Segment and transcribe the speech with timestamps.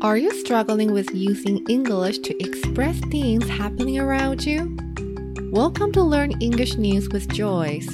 [0.00, 4.76] Are you struggling with using English to express things happening around you?
[5.50, 7.88] Welcome to Learn English News with Joyce.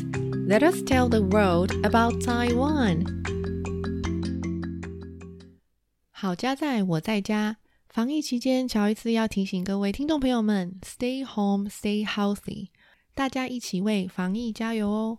[0.49, 3.07] Let us tell the world about Taiwan.
[6.11, 7.57] 好家在我在家，
[7.89, 12.69] 防疫期间，乔伊斯要提醒各位听众朋友们：Stay home, stay healthy。
[13.15, 15.19] 大家一起为防疫加油哦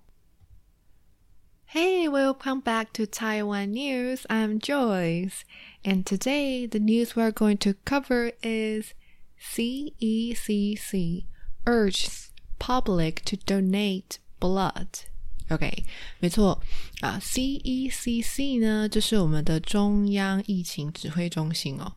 [1.73, 4.25] ！Hey, welcome back to Taiwan News.
[4.29, 5.45] I'm Joyce,
[5.85, 8.93] and today the news we're going to cover is
[9.39, 11.25] CECC
[11.65, 15.05] urges public to donate blood.
[15.49, 15.85] OK，
[16.19, 16.61] 没错
[16.99, 21.95] 啊，CECC 呢就是我们的中央疫情指挥中心哦。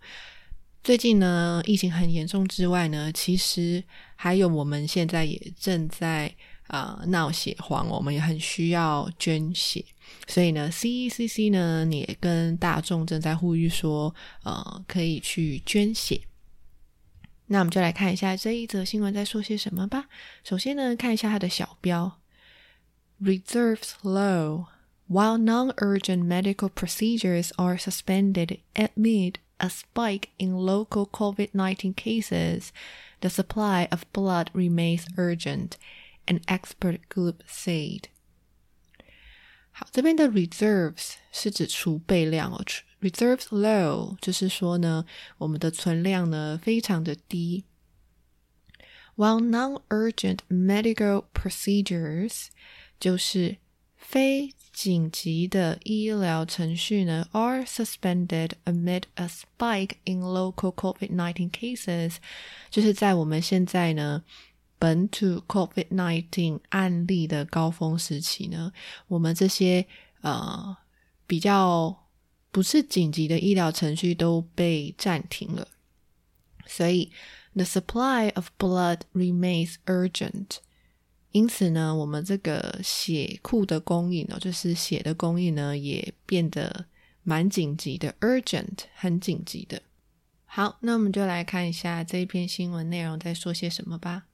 [0.83, 3.83] 最近呢，疫情很严重之外呢，其实
[4.15, 6.35] 还有我们现在也正在。
[6.69, 9.85] 啊，闹血荒，我们也很需要捐血，
[10.27, 14.15] 所以呢，CECC 呢也跟大众正在呼吁说，
[14.45, 16.23] 呃，可以去捐血。
[17.47, 20.07] 那我们就来看一下这一则新闻在说些什么吧。
[20.43, 22.21] 首先呢，看一下它的小标：
[23.21, 24.65] Reserves low
[25.07, 32.69] while non-urgent medical procedures are suspended amid a spike in local COVID-19 cases.
[33.21, 35.73] The supply of blood remains urgent.
[36.29, 38.05] An expert group said。
[39.73, 42.65] 好，这边的 reserves 是指储备量哦，
[43.03, 45.05] reserves low 就是说呢，
[45.37, 47.65] 我们的存量呢非常的低。
[49.17, 52.47] While non-urgent medical procedures
[52.99, 53.59] 就是
[53.97, 62.17] 非紧急的医疗程序呢，are suspended amid a spike in local COVID-19 cases，
[62.71, 64.25] 就是在我们现在呢。
[64.80, 68.72] 本土 COVID-19 案例的高峰时期呢，
[69.08, 69.86] 我们这些
[70.22, 70.76] 呃
[71.28, 72.08] 比较
[72.50, 75.68] 不是紧急的医疗程序都被暂停了，
[76.66, 77.12] 所以
[77.54, 80.60] the supply of blood remains urgent。
[81.32, 86.86] 因此呢，我们这个血库的供应呢，就是血的供应呢，也变得
[87.22, 89.84] 蛮紧急的，urgent 很紧急的。
[90.46, 94.26] 好，那我们就来看一下这一篇新闻内容在说些什么吧。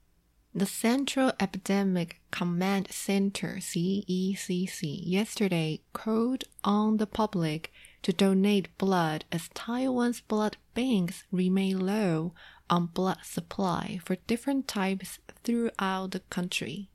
[0.54, 9.48] The Central Epidemic Command Center CECC yesterday called on the public to donate blood as
[9.54, 12.34] Taiwan's blood banks remain low
[12.68, 16.88] on blood supply for different types throughout the country.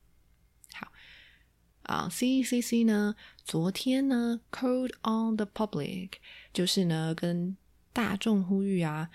[0.73, 0.91] 好
[1.83, 3.15] 啊，CECC 呢，
[3.45, 6.19] 昨天呢，called on the public
[6.51, 7.55] 就是呢跟
[7.93, 9.09] 大众呼吁啊。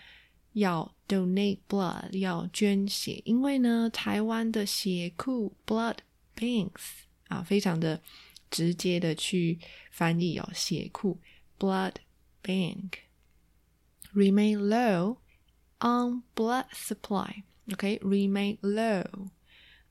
[0.54, 5.98] 要 donate blood，要捐血，因为呢，台湾的血库 blood
[6.36, 8.02] banks 啊，非常的
[8.50, 9.58] 直接的去
[9.90, 11.20] 翻译哦，血库
[11.58, 11.94] blood
[12.42, 12.92] bank
[14.14, 15.18] remain low
[15.80, 19.28] on blood supply。OK，remain low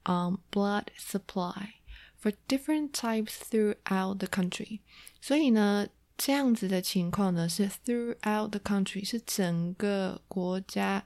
[0.03, 1.73] on blood supply
[2.22, 4.79] for different types throughout the country。
[5.22, 5.88] 所以呢。
[6.17, 11.06] 这样子的情况呢，是 throughout the country，是整个国家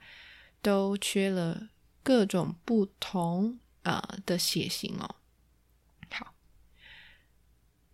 [0.62, 1.70] 都缺了
[2.02, 5.16] 各种不同啊的血型哦。
[6.10, 6.34] 好，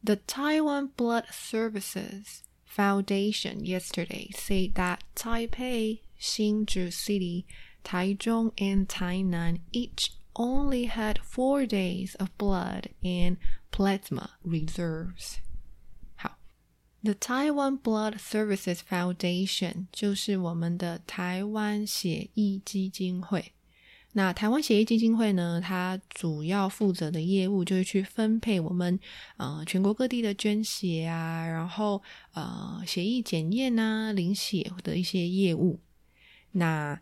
[0.03, 7.45] The Taiwan Blood Services Foundation yesterday said that Taipei, Hsinchu City,
[7.83, 13.37] Taichung, and Tainan each only had four days of blood and
[13.71, 15.39] plasma reserves.
[17.04, 23.52] The Taiwan Blood Services Foundation 就是我们的台湾血液基金会。
[24.12, 28.98] 那台湾血液基金会呢，它主要负责的业务就是去分配我们
[29.36, 35.80] 呃全国各地的捐血啊，然后呃血液检验啊、领血的一些业务。
[36.52, 36.98] 那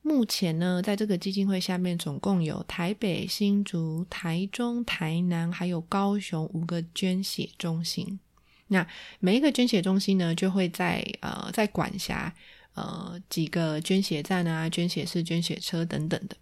[0.00, 8.18] 目前呢，在这个基金会下面，总共有台北、新竹、台中、台南还有高雄五个捐血中心。
[8.66, 8.86] 那
[9.20, 12.34] 每一个捐血中心呢，就会在呃在管辖
[12.74, 16.36] 呃几个捐血站啊、捐血室、捐血车等等的。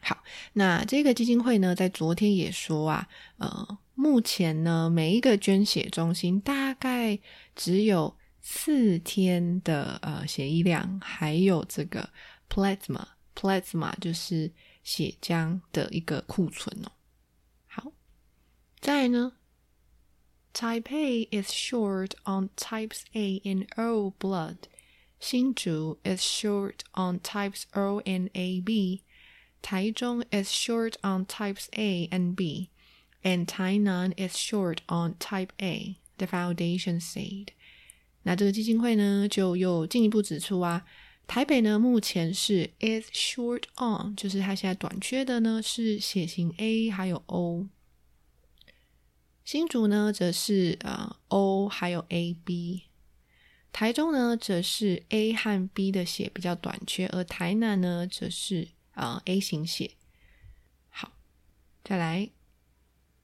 [0.00, 0.22] 好，
[0.52, 7.18] 那这个基金会呢，在昨天也说啊，呃，目前呢，每一个捐血中心大概
[7.56, 12.10] 只有四天的呃血液量，还有这个
[12.50, 16.92] plasma，plasma 就是血浆的一个库存哦。
[17.66, 17.90] 好，
[18.80, 19.32] 再呢。
[20.54, 24.68] Taipei is short on types A and O blood.
[25.20, 29.02] Hsinchu is short on types O and AB.
[29.64, 32.70] Taichung is short on types A and B.
[33.24, 37.48] And Tainan is short on type A, the foundation said.
[38.22, 40.84] 那这个基金会呢，就又进一步指出啊，
[41.26, 47.66] 台北呢目前是 is short on，就是它现在短缺的呢是血型 A 还有 O。
[49.43, 52.83] 新竹呢则是呃 O 还有 AB。
[53.71, 59.91] 台中呢则是 A 和 B 的血比较短缺，而台南呢则是啊 A 型血。
[60.89, 61.11] 好，
[61.83, 62.29] 再来。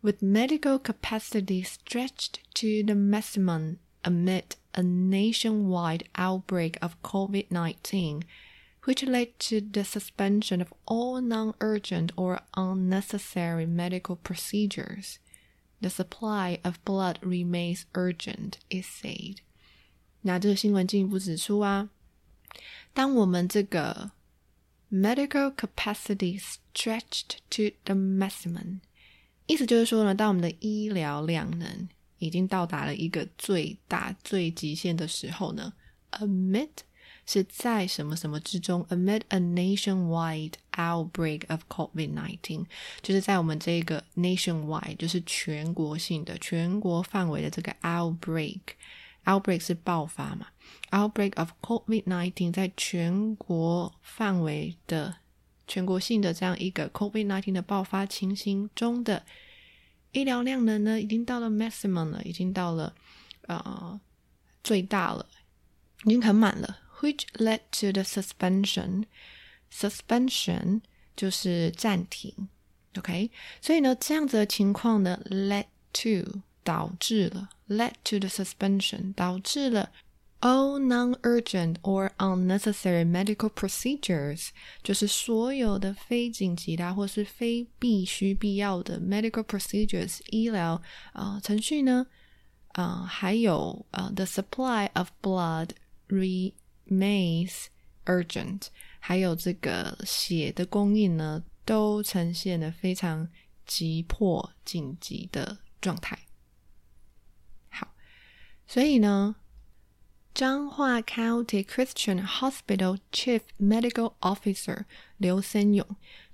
[0.06, 8.22] with medical capacity stretched to the maximum amid a nationwide outbreak of COVID 19,
[8.84, 15.18] which led to the suspension of all non urgent or unnecessary medical procedures.
[15.82, 19.38] The supply of blood remains urgent, it said.
[20.22, 21.90] 那这个新闻进一步指出啊，
[22.94, 24.12] 当我们这个
[24.92, 28.80] medical capacity stretched to the maximum
[29.46, 31.88] 意思就是说呢，当我们的医疗量能
[32.18, 35.74] 已经到达了一个最大、最极限的时候呢，
[36.12, 36.70] amid
[37.27, 42.67] 是在什么什么之中？amid a nationwide outbreak of COVID-19，
[43.03, 50.47] 就是在我们这个 nationwide，就是全国性的、全国范围的这个 outbreak，outbreak 是爆发嘛
[50.91, 55.17] ？outbreak of COVID-19 在全国范围的。
[55.67, 59.25] 全国性的这样一个 COVID-19 的爆发情形中的
[60.11, 62.93] 医疗量能呢，已经到了 maximum 了，已经到了
[63.43, 64.01] 呃
[64.65, 65.25] 最大了，
[66.03, 66.77] 已经很满了。
[67.02, 69.06] Which led to the suspension.
[69.72, 70.82] Suspension
[71.16, 72.50] 就是暂停，
[72.98, 73.30] OK？
[73.62, 79.92] 所以呢，这样子的情况呢，led to 导致了，led to the suspension 导致了。
[80.42, 84.50] All non-urgent or unnecessary medical procedures，
[84.84, 90.82] 就是所有的非紧急的或是非必须必要的 medical procedures 医疗
[91.14, 92.06] 啊程序呢，
[92.74, 95.70] 啊还有啊 the supply of blood
[96.91, 97.67] Maze、
[98.05, 98.67] Urgent，
[98.99, 103.29] 还有这个血的供应呢，都呈现了非常
[103.65, 106.19] 急迫、紧急的状态。
[107.69, 107.95] 好，
[108.67, 109.37] 所以呢。
[110.33, 114.85] Changhua County Christian Hospital Chief Medical Officer
[115.19, 115.85] 刘森永，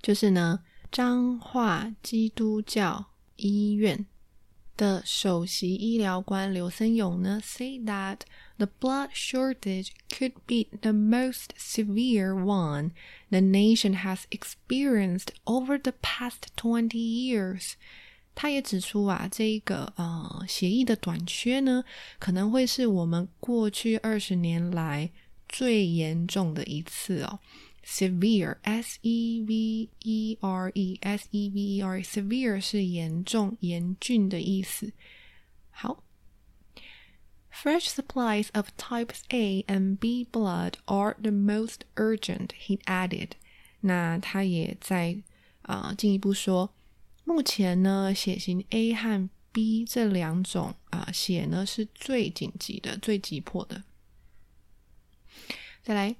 [0.01, 3.07] 就是呢彰化基督教
[3.37, 4.05] 医院
[4.77, 8.19] 的首席医疗官刘森永呢，say that
[8.58, 12.92] the blood shortage could be the most severe one
[13.30, 17.72] the nation has experienced over the past twenty years.
[18.34, 21.84] 他也指出啊，这一个呃协议的短缺呢，
[22.18, 25.10] 可能会是我们过去二十年来
[25.48, 27.40] 最严重的一次哦。
[27.84, 34.92] Severe，S E V E R E，S E V E R，severe 是严重、严峻的意思。
[35.70, 36.02] 好
[37.56, 42.48] ，Fresh supplies of types A and B blood are the most urgent.
[42.66, 43.30] He added，
[43.80, 45.22] 那他也在
[45.62, 46.72] 啊进一步说。
[47.24, 53.84] 目前呢，血型 A 和 B 这两种啊血呢是最紧急的、最急迫的。
[55.82, 56.16] 再来，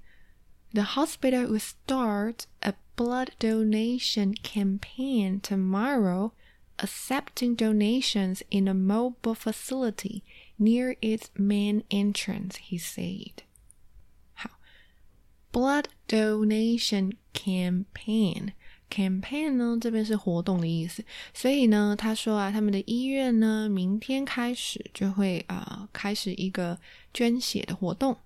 [0.73, 6.33] The hospital will start a blood donation campaign tomorrow,
[6.79, 10.23] accepting donations in a mobile facility
[10.58, 12.58] Near its main entrance.
[12.70, 13.44] He said.
[14.34, 14.60] 好
[15.52, 18.54] ，blood donation campaign。
[18.90, 21.04] campaign 呢，这边是活动的意思，
[21.34, 26.80] 所以呢，他说啊，他们的医院呢，明天开始就会啊，开始一个
[27.14, 28.18] 捐血的活动。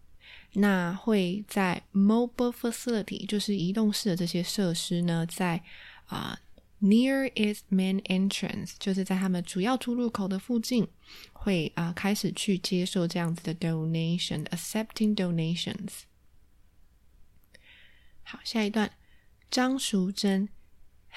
[0.53, 5.63] 那会在 mobile facility，就是移动式的这些设施呢，在
[6.05, 6.37] 啊
[6.80, 10.86] near its main entrance，就是在他们主要出入口的附近，
[11.32, 16.02] 会啊开始去接受这样子的 donation，accepting donations。
[18.22, 18.90] 好，下一段。
[19.50, 20.48] Zhang Shuzhen,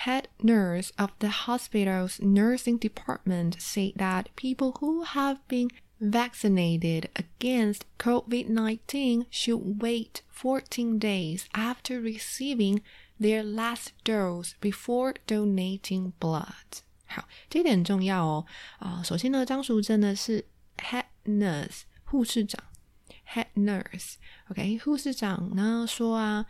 [0.06, 7.82] head nurse of the hospital's nursing department, said that people who have been vaccinated against
[7.98, 12.82] COVID 19 should wait 14 days after receiving
[13.20, 16.82] their last dose before donating blood.
[17.06, 18.46] 好，这点很重要哦。
[18.78, 20.46] 啊、呃，首先呢，张淑珍呢是
[20.78, 22.64] head nurse 护士长，
[23.34, 26.46] head nurse。OK，护士长呢说啊。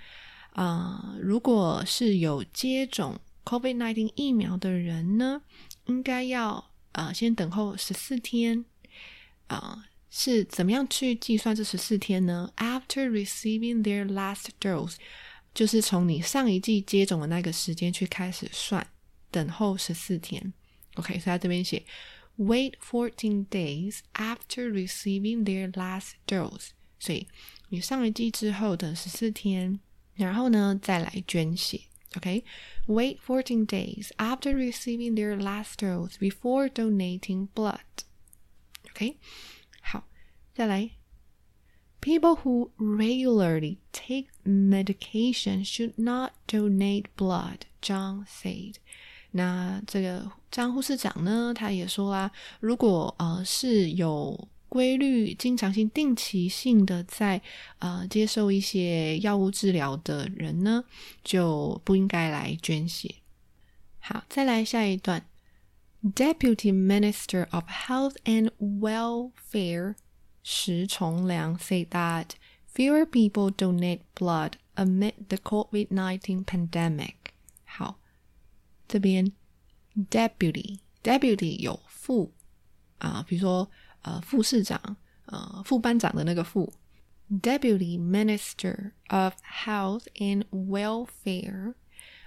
[0.53, 5.43] 啊，如果是有接种 COVID-19 疫苗的人呢，
[5.85, 8.65] 应该要啊先等候十四天。
[9.47, 12.51] 啊，是怎么样去计算这十四天呢？
[12.57, 14.95] After receiving their last dose，
[15.54, 18.86] 就是从你上一季接种的那个时间去开始算，
[19.30, 20.52] 等候十四天。
[20.96, 21.84] OK，所以他这边写
[22.38, 26.70] wait fourteen days after receiving their last dose。
[26.98, 27.26] 所以
[27.68, 29.78] 你上一季之后等十四天，
[30.14, 31.80] 然后呢再来捐血。
[32.16, 37.80] OK，Wait 14 days after receiving their last dose before donating blood.
[38.90, 39.16] OK，
[39.80, 40.06] 好，
[40.54, 40.90] 再来。
[42.03, 48.75] People who regularly take medication should not donate blood, Zhang said.
[49.31, 57.41] 那这个张护士长呢，他也说啊，如果呃是有规律、经常性、定期性的在
[57.79, 60.83] 呃接受一些药物治疗的人呢，
[61.23, 63.15] 就不应该来捐血。
[63.99, 65.25] 好，再来下一段。
[66.01, 69.95] Deputy Minister of Health and Welfare
[70.46, 72.34] Shi Chong Liang said that
[72.66, 77.14] fewer people donate blood amid the COVID 19 pandemic.
[77.64, 77.98] 好，
[78.86, 79.32] 这边
[79.96, 82.30] deputy deputy 有副
[82.98, 83.70] 啊，比如说
[84.02, 86.70] 呃副市长呃副班长的那个副
[87.40, 89.32] deputy minister of
[89.64, 91.72] health and welfare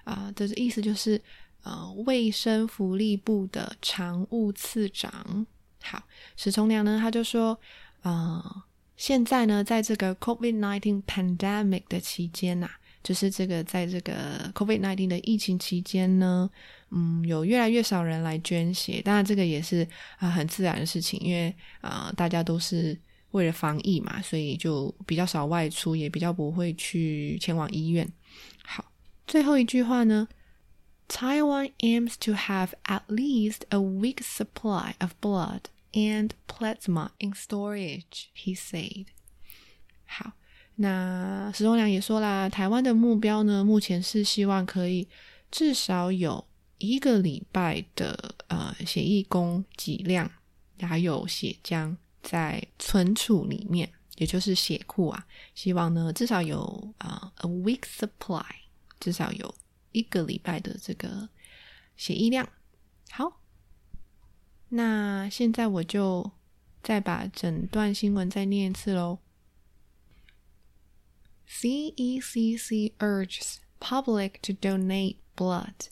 [0.06, 1.22] 啊，这意思就是
[1.62, 5.46] 呃卫生福利部的常务次长。
[5.84, 6.02] 好，
[6.36, 7.60] 石崇良呢他就说。
[8.02, 12.70] 啊，现在呢在这个 COVID nineteen pandemic 的期间呐。
[13.04, 16.50] 就是这个，在这个 COVID-19 的疫情期间呢，
[16.90, 19.02] 嗯，有越来越少人来捐血。
[19.02, 19.88] 当然，这个也是
[20.18, 23.00] 啊很自然的事情，因为啊大家都是
[23.32, 28.06] 为了防疫嘛，所以就比较少外出，也比较不会去前往医院。
[28.66, 28.84] 好，
[29.26, 30.28] 最后一句话呢
[31.08, 35.62] ，Taiwan aims to have at least a week's supply of blood
[35.94, 39.08] and plasma in storage, he said.
[40.06, 40.34] 好。
[40.80, 45.08] 那石忠良也说啦，台湾的目标呢，目前是希望可以
[45.50, 50.32] 至少有一个礼拜的呃血液供给量，
[50.80, 55.26] 还有血浆在存储里面，也就是血库啊。
[55.56, 58.46] 希望呢至少有啊 a week supply，
[59.00, 59.56] 至少有
[59.94, 61.28] 一个礼拜的这个
[61.96, 62.48] 血液量。
[63.10, 63.42] 好，
[64.71, 66.33] 那现在我就
[66.83, 69.19] 再把整段新闻再念一次喽。
[71.47, 75.89] CECC urges public to donate blood.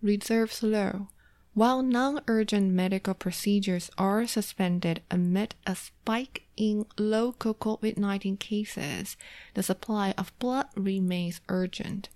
[0.00, 1.08] Reserves low.
[1.54, 9.16] While non urgent medical procedures are suspended amid a spike in local COVID 19 cases,
[9.54, 12.10] the supply of blood remains urgent,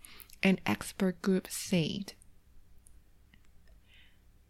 [0.44, 2.12] an expert group said.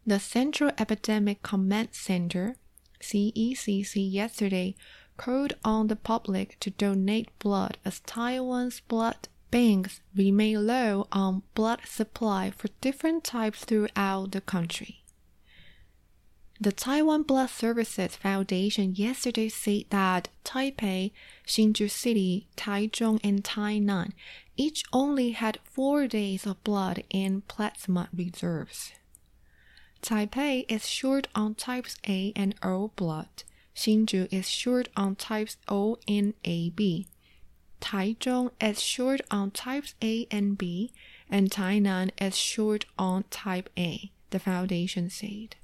[0.07, 2.55] The Central Epidemic Command Center,
[3.01, 4.77] CECC, yesterday
[5.17, 11.81] called on the public to donate blood as Taiwan's blood banks remain low on blood
[11.83, 15.03] supply for different types throughout the country.
[16.57, 21.11] The Taiwan Blood Services Foundation yesterday said that Taipei,
[21.45, 24.13] Hsinchu City, Taichung, and Tainan
[24.55, 28.93] each only had four days of blood and plasma reserves.
[30.01, 33.43] Taipei is short on types A and O blood,
[33.75, 37.07] Hsinchu is short on types O and AB.
[37.79, 40.91] Taichung is short on types A and B,
[41.29, 45.55] and Tainan is short on type A, the foundation said.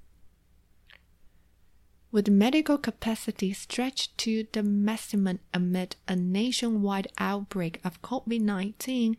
[2.11, 9.17] With medical capacity stretched to the maximum amid a nationwide outbreak of COVID 19,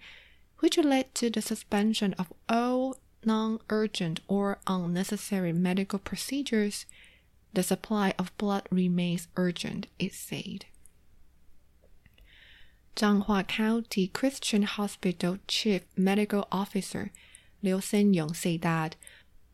[0.60, 6.86] which led to the suspension of all non urgent or unnecessary medical procedures,
[7.52, 10.66] the supply of blood remains urgent, it said.
[12.96, 17.10] Changhua County Christian Hospital Chief Medical Officer
[17.62, 18.96] Liu Senyong said that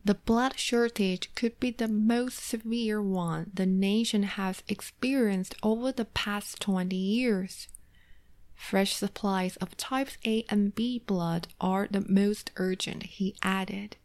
[0.03, 6.05] the blood shortage could be the most severe one the nation has experienced over the
[6.05, 7.67] past 20 years.
[8.61, 13.97] Fresh supplies of types A and B blood are the most urgent, he added.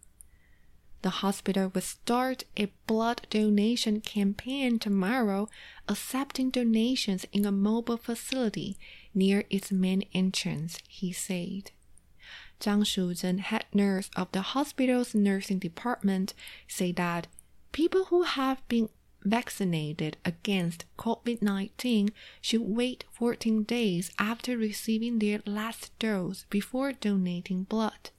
[1.03, 5.49] The hospital will start a blood donation campaign tomorrow,
[5.87, 8.77] accepting donations in a mobile facility
[9.15, 11.71] near its main entrance, he said.
[12.59, 16.33] Zhang Shuzhen, head nurse of the hospital's nursing department,
[16.67, 17.29] said that
[17.73, 18.89] people who have been
[19.27, 27.65] vaccinated against COVID 19 should wait 14 days after receiving their last dose before donating
[27.65, 28.11] blood.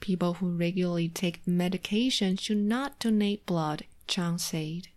[0.00, 4.88] People who regularly take medication should not donate blood, Chang said.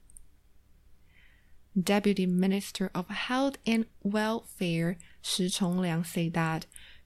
[1.82, 6.66] Deputy Minister of Health and Welfare Shi Chongliang said that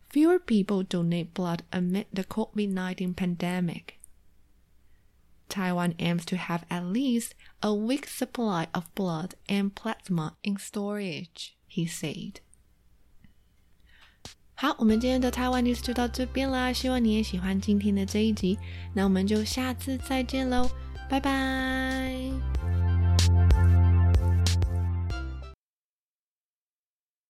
[0.10, 4.01] fewer people donate blood amid the COVID 19 pandemic.
[5.51, 11.57] Taiwan aims to have at least a week's supply of blood and plasma in storage,
[11.69, 12.41] he said.
[14.55, 18.59] 好，我们今天的台湾 news 就到这边啦，希望你也喜欢今天的这一集，
[18.95, 20.71] 那我们就下次再见喽，
[21.11, 22.80] 拜拜。